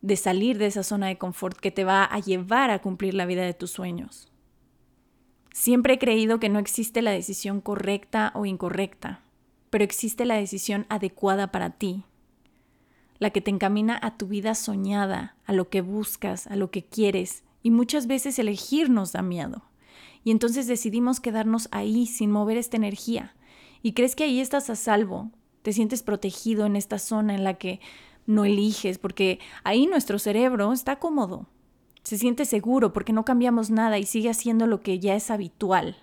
de 0.00 0.16
salir 0.16 0.58
de 0.58 0.66
esa 0.66 0.82
zona 0.82 1.08
de 1.08 1.18
confort 1.18 1.58
que 1.58 1.70
te 1.70 1.84
va 1.84 2.04
a 2.04 2.18
llevar 2.20 2.70
a 2.70 2.80
cumplir 2.80 3.14
la 3.14 3.26
vida 3.26 3.42
de 3.42 3.54
tus 3.54 3.70
sueños. 3.70 4.27
Siempre 5.58 5.94
he 5.94 5.98
creído 5.98 6.38
que 6.38 6.48
no 6.48 6.60
existe 6.60 7.02
la 7.02 7.10
decisión 7.10 7.60
correcta 7.60 8.30
o 8.36 8.46
incorrecta, 8.46 9.22
pero 9.70 9.82
existe 9.82 10.24
la 10.24 10.36
decisión 10.36 10.86
adecuada 10.88 11.50
para 11.50 11.70
ti, 11.70 12.04
la 13.18 13.30
que 13.30 13.40
te 13.40 13.50
encamina 13.50 13.98
a 14.00 14.16
tu 14.16 14.28
vida 14.28 14.54
soñada, 14.54 15.34
a 15.46 15.52
lo 15.52 15.68
que 15.68 15.80
buscas, 15.80 16.46
a 16.46 16.54
lo 16.54 16.70
que 16.70 16.84
quieres, 16.84 17.42
y 17.64 17.72
muchas 17.72 18.06
veces 18.06 18.38
elegir 18.38 18.88
nos 18.88 19.10
da 19.10 19.22
miedo. 19.22 19.64
Y 20.22 20.30
entonces 20.30 20.68
decidimos 20.68 21.18
quedarnos 21.18 21.66
ahí 21.72 22.06
sin 22.06 22.30
mover 22.30 22.56
esta 22.56 22.76
energía. 22.76 23.34
Y 23.82 23.94
crees 23.94 24.14
que 24.14 24.22
ahí 24.22 24.38
estás 24.38 24.70
a 24.70 24.76
salvo, 24.76 25.32
te 25.62 25.72
sientes 25.72 26.04
protegido 26.04 26.66
en 26.66 26.76
esta 26.76 27.00
zona 27.00 27.34
en 27.34 27.42
la 27.42 27.54
que 27.54 27.80
no 28.26 28.44
eliges, 28.44 28.98
porque 28.98 29.40
ahí 29.64 29.88
nuestro 29.88 30.20
cerebro 30.20 30.72
está 30.72 31.00
cómodo, 31.00 31.48
se 32.08 32.16
siente 32.16 32.46
seguro 32.46 32.94
porque 32.94 33.12
no 33.12 33.26
cambiamos 33.26 33.68
nada 33.68 33.98
y 33.98 34.06
sigue 34.06 34.30
haciendo 34.30 34.66
lo 34.66 34.80
que 34.80 34.98
ya 34.98 35.14
es 35.14 35.30
habitual. 35.30 35.94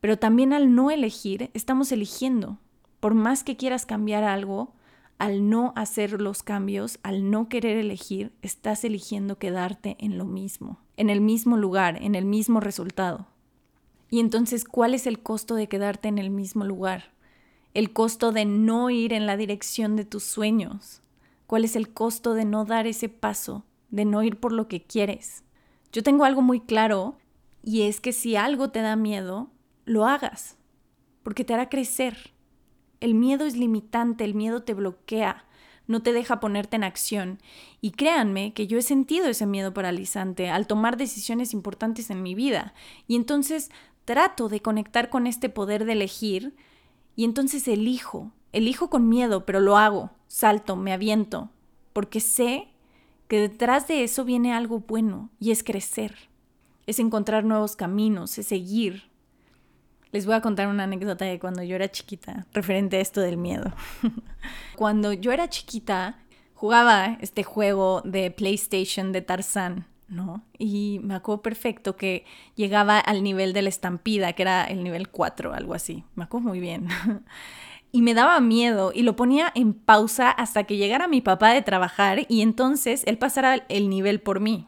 Pero 0.00 0.18
también 0.18 0.52
al 0.52 0.74
no 0.74 0.90
elegir, 0.90 1.50
estamos 1.54 1.92
eligiendo. 1.92 2.58
Por 3.00 3.14
más 3.14 3.42
que 3.42 3.56
quieras 3.56 3.86
cambiar 3.86 4.22
algo, 4.22 4.74
al 5.16 5.48
no 5.48 5.72
hacer 5.76 6.20
los 6.20 6.42
cambios, 6.42 6.98
al 7.02 7.30
no 7.30 7.48
querer 7.48 7.78
elegir, 7.78 8.32
estás 8.42 8.84
eligiendo 8.84 9.38
quedarte 9.38 9.96
en 9.98 10.18
lo 10.18 10.26
mismo, 10.26 10.82
en 10.98 11.08
el 11.08 11.22
mismo 11.22 11.56
lugar, 11.56 12.02
en 12.02 12.14
el 12.14 12.26
mismo 12.26 12.60
resultado. 12.60 13.26
Y 14.10 14.20
entonces, 14.20 14.66
¿cuál 14.66 14.92
es 14.92 15.06
el 15.06 15.20
costo 15.20 15.54
de 15.54 15.70
quedarte 15.70 16.08
en 16.08 16.18
el 16.18 16.28
mismo 16.28 16.64
lugar? 16.64 17.14
El 17.72 17.94
costo 17.94 18.30
de 18.30 18.44
no 18.44 18.90
ir 18.90 19.14
en 19.14 19.24
la 19.24 19.38
dirección 19.38 19.96
de 19.96 20.04
tus 20.04 20.24
sueños. 20.24 21.00
¿Cuál 21.46 21.64
es 21.64 21.76
el 21.76 21.94
costo 21.94 22.34
de 22.34 22.44
no 22.44 22.66
dar 22.66 22.86
ese 22.86 23.08
paso, 23.08 23.64
de 23.94 24.04
no 24.04 24.22
ir 24.22 24.40
por 24.40 24.52
lo 24.52 24.66
que 24.66 24.82
quieres? 24.82 25.44
Yo 25.92 26.02
tengo 26.02 26.24
algo 26.24 26.42
muy 26.42 26.60
claro 26.60 27.16
y 27.62 27.82
es 27.82 28.00
que 28.00 28.12
si 28.12 28.34
algo 28.34 28.70
te 28.70 28.80
da 28.80 28.96
miedo, 28.96 29.50
lo 29.84 30.06
hagas, 30.06 30.56
porque 31.22 31.44
te 31.44 31.54
hará 31.54 31.68
crecer. 31.68 32.32
El 33.00 33.14
miedo 33.14 33.46
es 33.46 33.56
limitante, 33.56 34.24
el 34.24 34.34
miedo 34.34 34.64
te 34.64 34.74
bloquea, 34.74 35.44
no 35.86 36.02
te 36.02 36.12
deja 36.12 36.40
ponerte 36.40 36.74
en 36.74 36.82
acción. 36.82 37.38
Y 37.80 37.92
créanme 37.92 38.52
que 38.52 38.66
yo 38.66 38.78
he 38.78 38.82
sentido 38.82 39.26
ese 39.26 39.46
miedo 39.46 39.72
paralizante 39.72 40.50
al 40.50 40.66
tomar 40.66 40.96
decisiones 40.96 41.52
importantes 41.52 42.10
en 42.10 42.22
mi 42.22 42.34
vida. 42.34 42.74
Y 43.06 43.14
entonces 43.14 43.70
trato 44.04 44.48
de 44.48 44.60
conectar 44.60 45.08
con 45.08 45.28
este 45.28 45.48
poder 45.48 45.84
de 45.84 45.92
elegir 45.92 46.56
y 47.14 47.24
entonces 47.24 47.68
elijo, 47.68 48.32
elijo 48.52 48.90
con 48.90 49.08
miedo, 49.08 49.46
pero 49.46 49.60
lo 49.60 49.76
hago, 49.76 50.10
salto, 50.26 50.74
me 50.74 50.92
aviento, 50.92 51.50
porque 51.92 52.18
sé 52.18 52.73
que 53.28 53.40
detrás 53.40 53.88
de 53.88 54.04
eso 54.04 54.24
viene 54.24 54.52
algo 54.52 54.80
bueno 54.80 55.30
y 55.38 55.50
es 55.50 55.62
crecer, 55.62 56.14
es 56.86 56.98
encontrar 56.98 57.44
nuevos 57.44 57.76
caminos, 57.76 58.38
es 58.38 58.46
seguir. 58.46 59.10
Les 60.12 60.26
voy 60.26 60.34
a 60.34 60.40
contar 60.40 60.68
una 60.68 60.84
anécdota 60.84 61.24
de 61.24 61.38
cuando 61.38 61.62
yo 61.62 61.74
era 61.76 61.90
chiquita, 61.90 62.46
referente 62.52 62.98
a 62.98 63.00
esto 63.00 63.20
del 63.20 63.36
miedo. 63.36 63.72
cuando 64.76 65.12
yo 65.12 65.32
era 65.32 65.48
chiquita, 65.48 66.18
jugaba 66.54 67.18
este 67.20 67.42
juego 67.42 68.02
de 68.04 68.30
PlayStation 68.30 69.12
de 69.12 69.22
Tarzán 69.22 69.86
¿no? 70.08 70.42
Y 70.58 71.00
me 71.02 71.14
acuerdo 71.14 71.42
perfecto 71.42 71.96
que 71.96 72.24
llegaba 72.54 72.98
al 72.98 73.22
nivel 73.22 73.52
de 73.52 73.62
la 73.62 73.68
estampida, 73.68 74.32
que 74.32 74.42
era 74.42 74.64
el 74.64 74.84
nivel 74.84 75.08
4, 75.08 75.54
algo 75.54 75.74
así. 75.74 76.04
Me 76.14 76.24
acuerdo 76.24 76.48
muy 76.48 76.60
bien. 76.60 76.88
y 77.94 78.02
me 78.02 78.12
daba 78.12 78.40
miedo 78.40 78.90
y 78.92 79.02
lo 79.02 79.14
ponía 79.14 79.52
en 79.54 79.72
pausa 79.72 80.28
hasta 80.28 80.64
que 80.64 80.76
llegara 80.76 81.06
mi 81.06 81.20
papá 81.20 81.52
de 81.52 81.62
trabajar 81.62 82.26
y 82.28 82.42
entonces 82.42 83.04
él 83.06 83.18
pasara 83.18 83.64
el 83.68 83.88
nivel 83.88 84.20
por 84.20 84.40
mí. 84.40 84.66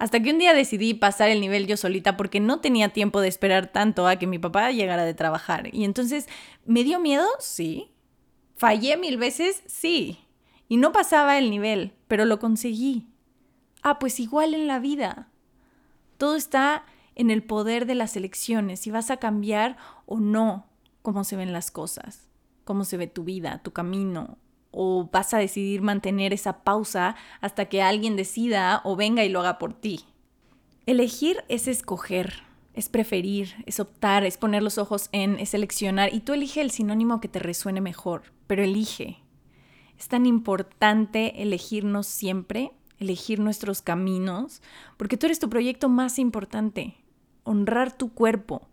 Hasta 0.00 0.20
que 0.20 0.32
un 0.32 0.38
día 0.38 0.54
decidí 0.54 0.94
pasar 0.94 1.28
el 1.28 1.40
nivel 1.40 1.68
yo 1.68 1.76
solita 1.76 2.16
porque 2.16 2.40
no 2.40 2.58
tenía 2.58 2.88
tiempo 2.88 3.20
de 3.20 3.28
esperar 3.28 3.68
tanto 3.68 4.08
a 4.08 4.16
que 4.16 4.26
mi 4.26 4.40
papá 4.40 4.72
llegara 4.72 5.04
de 5.04 5.14
trabajar. 5.14 5.72
Y 5.72 5.84
entonces, 5.84 6.26
¿me 6.66 6.82
dio 6.82 6.98
miedo? 6.98 7.28
Sí. 7.38 7.92
¿Fallé 8.56 8.96
mil 8.96 9.16
veces? 9.16 9.62
Sí. 9.66 10.18
Y 10.68 10.78
no 10.78 10.90
pasaba 10.90 11.38
el 11.38 11.48
nivel, 11.48 11.92
pero 12.08 12.24
lo 12.24 12.40
conseguí. 12.40 13.06
Ah, 13.82 14.00
pues 14.00 14.18
igual 14.18 14.54
en 14.54 14.66
la 14.66 14.80
vida. 14.80 15.28
Todo 16.16 16.34
está 16.34 16.84
en 17.14 17.30
el 17.30 17.44
poder 17.44 17.86
de 17.86 17.94
las 17.94 18.16
elecciones, 18.16 18.80
si 18.80 18.90
vas 18.90 19.12
a 19.12 19.18
cambiar 19.18 19.76
o 20.06 20.18
no 20.18 20.67
cómo 21.12 21.24
se 21.24 21.36
ven 21.36 21.54
las 21.54 21.70
cosas, 21.70 22.28
cómo 22.64 22.84
se 22.84 22.98
ve 22.98 23.06
tu 23.06 23.24
vida, 23.24 23.62
tu 23.62 23.72
camino, 23.72 24.36
o 24.70 25.08
vas 25.10 25.32
a 25.32 25.38
decidir 25.38 25.80
mantener 25.80 26.34
esa 26.34 26.64
pausa 26.64 27.16
hasta 27.40 27.64
que 27.64 27.80
alguien 27.80 28.14
decida 28.14 28.82
o 28.84 28.94
venga 28.94 29.24
y 29.24 29.30
lo 29.30 29.40
haga 29.40 29.58
por 29.58 29.72
ti. 29.72 30.04
Elegir 30.84 31.42
es 31.48 31.66
escoger, 31.66 32.42
es 32.74 32.90
preferir, 32.90 33.54
es 33.64 33.80
optar, 33.80 34.24
es 34.24 34.36
poner 34.36 34.62
los 34.62 34.76
ojos 34.76 35.08
en, 35.12 35.38
es 35.38 35.48
seleccionar 35.48 36.12
y 36.12 36.20
tú 36.20 36.34
elige 36.34 36.60
el 36.60 36.70
sinónimo 36.70 37.20
que 37.20 37.28
te 37.28 37.38
resuene 37.38 37.80
mejor, 37.80 38.24
pero 38.46 38.62
elige. 38.62 39.22
Es 39.98 40.08
tan 40.08 40.26
importante 40.26 41.42
elegirnos 41.42 42.06
siempre 42.06 42.72
elegir 42.98 43.40
nuestros 43.40 43.80
caminos, 43.80 44.60
porque 44.98 45.16
tú 45.16 45.24
eres 45.24 45.38
tu 45.38 45.48
proyecto 45.48 45.88
más 45.88 46.18
importante. 46.18 46.96
Honrar 47.44 47.96
tu 47.96 48.12
cuerpo, 48.12 48.68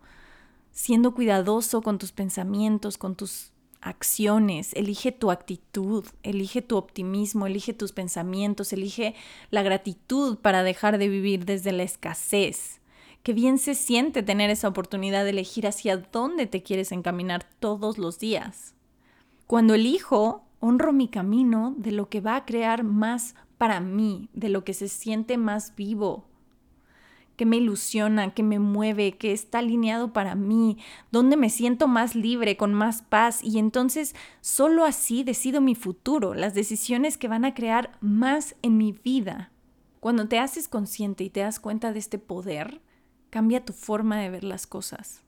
siendo 0.75 1.15
cuidadoso 1.15 1.82
con 1.82 1.98
tus 1.98 2.12
pensamientos, 2.12 2.98
con 2.98 3.15
tus 3.15 3.53
acciones, 3.79 4.74
elige 4.74 5.13
tu 5.13 5.32
actitud, 5.32 6.03
elige 6.22 6.62
tu 6.62 6.75
optimismo, 6.75 7.48
elige 7.48 7.74
tus 7.74 7.94
pensamientos, 7.94 8.74
elige 8.74 9.15
la 9.51 9.63
gratitud 9.63 10.38
para 10.38 10.63
dejar 10.63 10.98
de 10.98 11.08
vivir 11.08 11.46
desde 11.46 11.72
la 11.72 11.84
escasez. 11.84 12.82
Qué 13.24 13.32
bien 13.32 13.58
se 13.58 13.74
siente 13.74 14.22
tener 14.22 14.50
esa 14.50 14.67
oportunidad 14.67 15.24
de 15.24 15.29
elegir 15.29 15.65
hacia 15.65 15.98
dónde 15.98 16.46
te 16.46 16.62
quieres 16.62 16.91
encaminar 16.91 17.48
todos 17.60 17.98
los 17.98 18.20
días. 18.20 18.75
Cuando 19.48 19.75
elijo, 19.75 20.44
honro 20.60 20.91
mi 20.91 21.08
camino 21.08 21.74
de 21.77 21.91
lo 21.91 22.10
que 22.10 22.20
va 22.20 22.36
a 22.36 22.46
crear 22.46 22.84
más 22.84 23.34
para 23.58 23.79
mí, 23.79 24.29
de 24.34 24.50
lo 24.50 24.65
que 24.65 24.74
se 24.74 24.89
siente 24.89 25.38
más 25.38 25.74
vivo, 25.75 26.25
que 27.36 27.46
me 27.46 27.58
ilusiona, 27.58 28.34
que 28.34 28.44
me 28.44 28.60
mueve, 28.60 29.18
que 29.18 29.32
está 29.32 29.60
alineado 29.60 30.13
para 30.13 30.36
mí, 30.36 30.77
donde 31.12 31.38
me 31.38 31.50
siento 31.50 31.88
más 31.88 32.15
libre, 32.15 32.58
con 32.58 32.74
más 32.74 33.01
paz 33.01 33.44
y 33.44 33.60
entonces 33.60 34.15
solo 34.42 34.86
así 34.86 35.24
decido 35.24 35.62
mi 35.62 35.75
futuro, 35.75 36.34
las 36.34 36.54
decisiones 36.54 37.18
que 37.18 37.27
van 37.27 37.46
a 37.46 37.54
crear 37.54 37.98
más 38.01 38.56
en 38.62 38.77
mi 38.77 38.92
vida. 38.92 39.51
Cuando 40.00 40.27
te 40.27 40.39
haces 40.39 40.68
consciente 40.68 41.24
y 41.24 41.30
te 41.30 41.42
das 41.42 41.60
cuenta 41.60 41.92
de 41.92 42.00
este 42.00 42.20
poder, 42.20 42.82
cambia 43.30 43.65
tu 43.65 43.74
forma 43.74 44.18
de 44.20 44.30
ver 44.30 44.44
las 44.44 44.68
cosas, 44.68 45.24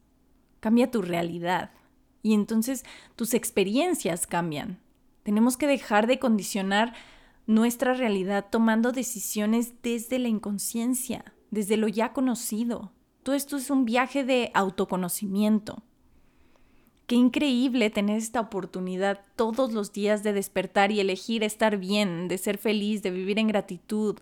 cambia 0.60 0.92
tu 0.92 1.02
realidad 1.02 1.72
y 2.24 2.34
entonces 2.34 2.86
tus 3.16 3.34
experiencias 3.34 4.28
cambian. 4.28 4.80
Tenemos 5.24 5.58
que 5.58 5.68
dejar 5.68 6.08
de 6.08 6.20
condicionar 6.20 6.94
nuestra 7.48 7.94
realidad 7.94 8.46
tomando 8.50 8.92
decisiones 8.92 9.74
desde 9.82 10.20
la 10.20 10.28
inconsciencia, 10.28 11.34
desde 11.52 11.78
lo 11.78 11.88
ya 11.88 12.14
conocido. 12.14 12.92
Todo 13.24 13.36
esto 13.36 13.58
es 13.58 13.70
un 13.70 13.86
viaje 13.86 14.24
de 14.24 14.52
autoconocimiento. 14.54 15.84
Qué 17.08 17.16
increíble 17.16 17.90
tener 17.90 18.18
esta 18.18 18.42
oportunidad 18.42 19.22
todos 19.38 19.72
los 19.72 19.94
días 19.94 20.24
de 20.24 20.34
despertar 20.34 20.92
y 20.92 21.00
elegir 21.00 21.42
estar 21.42 21.78
bien, 21.78 22.28
de 22.28 22.38
ser 22.38 22.58
feliz, 22.58 23.02
de 23.02 23.12
vivir 23.12 23.40
en 23.40 23.48
gratitud. 23.48 24.18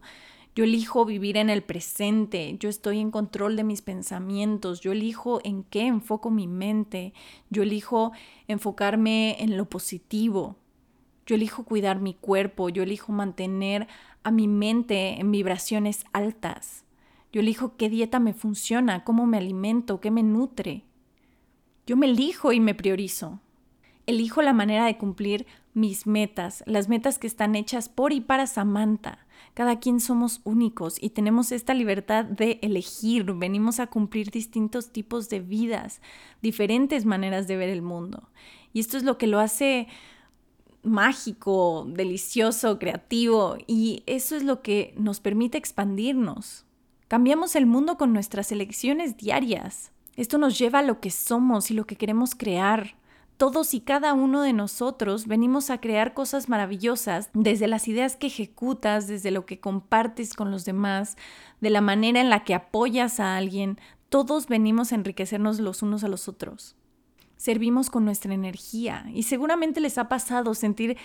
Yo 0.56 0.64
elijo 0.64 1.04
vivir 1.04 1.36
en 1.36 1.50
el 1.50 1.64
presente, 1.64 2.56
yo 2.60 2.70
estoy 2.70 3.00
en 3.00 3.12
control 3.12 3.58
de 3.58 3.64
mis 3.64 3.82
pensamientos, 3.82 4.82
yo 4.82 4.92
elijo 4.92 5.42
en 5.44 5.64
qué 5.64 5.88
enfoco 5.88 6.30
mi 6.30 6.48
mente, 6.48 7.14
yo 7.50 7.64
elijo 7.64 8.12
enfocarme 8.48 9.36
en 9.44 9.58
lo 9.58 9.66
positivo, 9.68 10.56
yo 11.26 11.36
elijo 11.36 11.66
cuidar 11.66 12.00
mi 12.00 12.14
cuerpo, 12.14 12.70
yo 12.70 12.84
elijo 12.84 13.12
mantener 13.12 13.88
a 14.24 14.32
mi 14.32 14.48
mente 14.48 15.20
en 15.20 15.32
vibraciones 15.32 16.06
altas. 16.14 16.85
Yo 17.36 17.42
elijo 17.42 17.76
qué 17.76 17.90
dieta 17.90 18.22
me 18.22 18.34
funciona, 18.34 19.04
cómo 19.04 19.26
me 19.26 19.36
alimento, 19.36 20.00
qué 20.00 20.10
me 20.10 20.24
nutre. 20.24 20.86
Yo 21.86 21.98
me 21.98 22.06
elijo 22.06 22.54
y 22.54 22.62
me 22.62 22.74
priorizo. 22.74 23.42
Elijo 24.06 24.42
la 24.42 24.54
manera 24.54 24.86
de 24.86 24.98
cumplir 24.98 25.46
mis 25.74 26.08
metas, 26.08 26.64
las 26.66 26.88
metas 26.88 27.20
que 27.20 27.28
están 27.28 27.56
hechas 27.56 27.90
por 27.90 28.14
y 28.14 28.22
para 28.22 28.48
Samantha. 28.48 29.28
Cada 29.54 29.82
quien 29.82 30.00
somos 30.00 30.40
únicos 30.46 30.96
y 31.04 31.10
tenemos 31.10 31.52
esta 31.52 31.74
libertad 31.74 32.24
de 32.24 32.58
elegir. 32.62 33.26
Venimos 33.26 33.82
a 33.82 33.88
cumplir 33.88 34.32
distintos 34.32 34.94
tipos 34.94 35.28
de 35.28 35.42
vidas, 35.42 36.00
diferentes 36.42 37.04
maneras 37.04 37.48
de 37.48 37.58
ver 37.58 37.68
el 37.68 37.82
mundo. 37.82 38.30
Y 38.72 38.80
esto 38.80 38.96
es 38.96 39.04
lo 39.04 39.18
que 39.18 39.28
lo 39.28 39.42
hace 39.42 39.90
mágico, 40.84 41.86
delicioso, 41.86 42.80
creativo 42.80 43.58
y 43.68 44.04
eso 44.06 44.38
es 44.38 44.44
lo 44.46 44.62
que 44.62 44.94
nos 44.98 45.20
permite 45.20 45.58
expandirnos. 45.58 46.66
Cambiamos 47.16 47.56
el 47.56 47.66
mundo 47.66 47.98
con 47.98 48.12
nuestras 48.12 48.52
elecciones 48.52 49.16
diarias. 49.16 49.94
Esto 50.18 50.38
nos 50.38 50.60
lleva 50.60 50.80
a 50.80 50.84
lo 50.84 51.00
que 51.00 51.12
somos 51.12 51.72
y 51.72 51.74
lo 51.74 51.86
que 51.88 51.96
queremos 51.96 52.36
crear. 52.36 52.96
Todos 53.38 53.74
y 53.74 53.80
cada 53.80 54.12
uno 54.12 54.42
de 54.42 54.52
nosotros 54.52 55.26
venimos 55.26 55.70
a 55.70 55.80
crear 55.80 56.14
cosas 56.14 56.50
maravillosas 56.50 57.30
desde 57.34 57.68
las 57.68 57.88
ideas 57.88 58.18
que 58.18 58.28
ejecutas, 58.28 59.08
desde 59.08 59.32
lo 59.32 59.46
que 59.46 59.62
compartes 59.62 60.34
con 60.34 60.52
los 60.52 60.66
demás, 60.66 61.16
de 61.62 61.70
la 61.70 61.80
manera 61.80 62.20
en 62.20 62.30
la 62.30 62.44
que 62.44 62.54
apoyas 62.54 63.22
a 63.22 63.38
alguien. 63.38 63.80
Todos 64.10 64.48
venimos 64.48 64.92
a 64.92 64.96
enriquecernos 64.96 65.62
los 65.62 65.84
unos 65.84 66.04
a 66.04 66.10
los 66.10 66.28
otros 66.28 66.76
servimos 67.38 67.90
con 67.90 68.06
nuestra 68.06 68.34
energía 68.34 69.06
y 69.14 69.24
seguramente 69.24 69.82
les 69.82 69.98
ha 69.98 70.08
pasado 70.08 70.54
sentir 70.54 70.98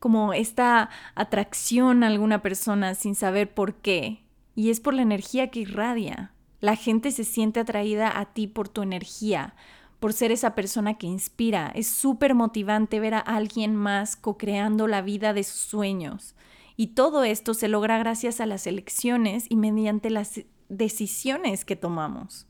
como 0.00 0.32
esta 0.32 0.90
atracción 1.14 2.02
a 2.02 2.08
alguna 2.08 2.42
persona 2.42 2.94
sin 2.96 3.14
saber 3.14 3.54
por 3.54 3.74
qué 3.74 4.25
y 4.56 4.70
es 4.70 4.80
por 4.80 4.94
la 4.94 5.02
energía 5.02 5.50
que 5.50 5.60
irradia. 5.60 6.32
La 6.60 6.74
gente 6.74 7.12
se 7.12 7.22
siente 7.22 7.60
atraída 7.60 8.18
a 8.18 8.32
ti 8.32 8.48
por 8.48 8.68
tu 8.68 8.82
energía, 8.82 9.54
por 10.00 10.14
ser 10.14 10.32
esa 10.32 10.54
persona 10.54 10.94
que 10.94 11.06
inspira. 11.06 11.70
Es 11.74 11.86
súper 11.86 12.34
motivante 12.34 12.98
ver 12.98 13.14
a 13.14 13.20
alguien 13.20 13.76
más 13.76 14.16
co-creando 14.16 14.88
la 14.88 15.02
vida 15.02 15.34
de 15.34 15.44
sus 15.44 15.60
sueños. 15.60 16.34
Y 16.76 16.88
todo 16.88 17.22
esto 17.22 17.54
se 17.54 17.68
logra 17.68 17.98
gracias 17.98 18.40
a 18.40 18.46
las 18.46 18.66
elecciones 18.66 19.46
y 19.48 19.56
mediante 19.56 20.10
las 20.10 20.40
decisiones 20.68 21.64
que 21.64 21.76
tomamos. 21.76 22.46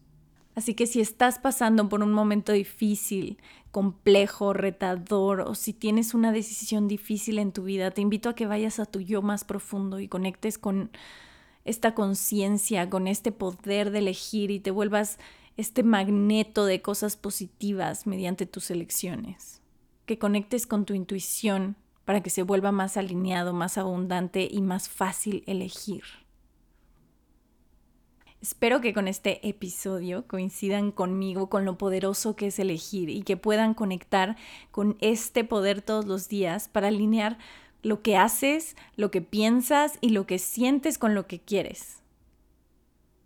Así 0.55 0.75
que 0.75 0.87
si 0.87 1.01
estás 1.01 1.39
pasando 1.39 1.89
por 1.89 2.03
un 2.03 2.13
momento 2.13 2.53
difícil, 2.53 3.37
complejo, 3.73 4.55
retador, 4.55 5.43
o 5.43 5.55
si 5.55 5.75
tienes 5.75 6.15
una 6.15 6.33
decisión 6.33 6.89
difícil 6.89 7.39
en 7.39 7.53
tu 7.53 7.65
vida, 7.65 7.91
te 7.91 8.01
invito 8.01 8.31
a 8.31 8.35
que 8.35 8.47
vayas 8.47 8.81
a 8.81 8.87
tu 8.87 9.01
yo 9.01 9.21
más 9.21 9.45
profundo 9.45 10.01
y 10.01 10.09
conectes 10.09 10.57
con 10.57 10.91
esta 11.67 11.95
conciencia, 11.95 12.89
con 12.89 13.07
este 13.07 13.33
poder 13.33 13.91
de 13.91 13.99
elegir 13.99 14.51
y 14.51 14.61
te 14.61 14.71
vuelvas 14.71 15.19
este 15.57 15.83
magneto 15.83 16.65
de 16.65 16.83
cosas 16.83 17.17
positivas 17.17 18.07
mediante 18.07 18.47
tus 18.47 18.71
elecciones. 18.71 19.61
Que 20.07 20.19
conectes 20.19 20.67
con 20.67 20.85
tu 20.85 20.95
intuición 20.95 21.77
para 22.05 22.23
que 22.23 22.31
se 22.31 22.43
vuelva 22.43 22.73
más 22.73 22.97
alineado, 22.97 23.53
más 23.53 23.79
abundante 23.79 24.49
y 24.51 24.63
más 24.63 24.89
fácil 24.89 25.43
elegir. 25.47 26.05
Espero 28.41 28.81
que 28.81 28.95
con 28.95 29.09
este 29.09 29.47
episodio 29.49 30.29
coincidan 30.29 30.93
conmigo 30.93 31.49
con 31.49 31.65
lo 31.65 31.79
poderoso 31.79 32.37
que 32.37 32.49
es 32.49 32.59
elegir 32.61 33.09
y 33.11 33.23
que 33.23 33.37
puedan 33.37 33.75
conectar 33.75 34.37
con 34.71 34.97
este 35.01 35.43
poder 35.43 35.83
todos 35.83 36.05
los 36.05 36.29
días 36.29 36.69
para 36.69 36.89
alinear 36.89 37.39
lo 37.87 38.03
que 38.03 38.17
haces, 38.17 38.75
lo 38.97 39.13
que 39.13 39.23
piensas 39.23 39.99
y 40.01 40.09
lo 40.09 40.27
que 40.27 40.41
sientes 40.41 40.99
con 40.99 41.15
lo 41.15 41.29
que 41.29 41.39
quieres. 41.39 41.99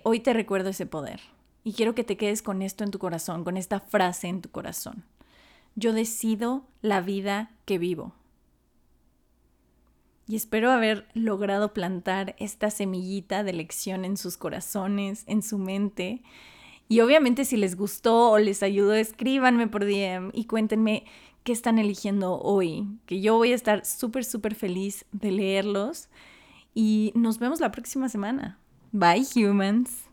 Hoy 0.02 0.20
te 0.20 0.34
recuerdo 0.34 0.68
ese 0.68 0.84
poder 0.84 1.20
y 1.64 1.72
quiero 1.72 1.94
que 1.94 2.04
te 2.04 2.18
quedes 2.18 2.42
con 2.42 2.60
esto 2.60 2.84
en 2.84 2.90
tu 2.90 2.98
corazón, 2.98 3.42
con 3.42 3.56
esta 3.56 3.80
frase 3.80 4.28
en 4.28 4.42
tu 4.42 4.50
corazón. 4.50 5.04
Yo 5.76 5.94
decido 5.94 6.66
la 6.82 7.00
vida 7.00 7.52
que 7.64 7.78
vivo 7.78 8.12
y 10.28 10.36
espero 10.36 10.70
haber 10.70 11.08
logrado 11.14 11.72
plantar 11.72 12.36
esta 12.38 12.68
semillita 12.70 13.42
de 13.42 13.54
lección 13.54 14.04
en 14.04 14.18
sus 14.18 14.36
corazones, 14.36 15.24
en 15.26 15.42
su 15.42 15.56
mente. 15.56 16.22
Y 16.86 17.00
obviamente 17.00 17.46
si 17.46 17.56
les 17.56 17.76
gustó 17.76 18.32
o 18.32 18.38
les 18.38 18.62
ayudó, 18.62 18.92
escríbanme 18.92 19.68
por 19.68 19.86
DM 19.86 20.32
y 20.34 20.44
cuéntenme 20.44 21.06
qué 21.44 21.52
están 21.52 21.78
eligiendo 21.78 22.38
hoy, 22.40 22.86
que 23.06 23.20
yo 23.20 23.36
voy 23.36 23.52
a 23.52 23.54
estar 23.54 23.84
súper, 23.84 24.24
súper 24.24 24.54
feliz 24.54 25.04
de 25.12 25.32
leerlos. 25.32 26.08
Y 26.74 27.12
nos 27.14 27.38
vemos 27.38 27.60
la 27.60 27.72
próxima 27.72 28.08
semana. 28.08 28.58
Bye, 28.92 29.26
humans. 29.36 30.09